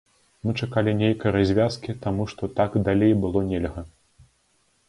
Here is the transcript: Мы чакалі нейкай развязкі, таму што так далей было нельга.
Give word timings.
Мы 0.45 0.53
чакалі 0.63 0.93
нейкай 1.01 1.33
развязкі, 1.35 1.97
таму 2.05 2.25
што 2.31 2.49
так 2.61 2.81
далей 2.89 3.13
было 3.27 3.45
нельга. 3.51 3.81